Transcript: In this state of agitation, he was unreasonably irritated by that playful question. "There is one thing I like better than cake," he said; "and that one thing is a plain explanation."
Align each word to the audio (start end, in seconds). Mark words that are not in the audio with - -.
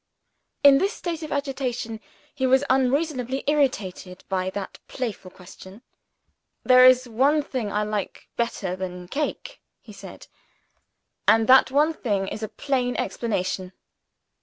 In 0.63 0.79
this 0.79 0.93
state 0.93 1.21
of 1.21 1.31
agitation, 1.31 1.99
he 2.33 2.47
was 2.47 2.63
unreasonably 2.71 3.43
irritated 3.45 4.23
by 4.29 4.49
that 4.49 4.79
playful 4.87 5.29
question. 5.29 5.83
"There 6.63 6.87
is 6.87 7.07
one 7.07 7.43
thing 7.43 7.71
I 7.71 7.83
like 7.83 8.27
better 8.35 8.75
than 8.75 9.07
cake," 9.09 9.61
he 9.79 9.93
said; 9.93 10.25
"and 11.27 11.45
that 11.45 11.69
one 11.69 11.93
thing 11.93 12.27
is 12.27 12.41
a 12.41 12.49
plain 12.49 12.95
explanation." 12.95 13.73